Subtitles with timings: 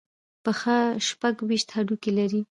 [0.43, 0.77] پښه
[1.07, 2.39] شپږ ویشت هډوکي لري.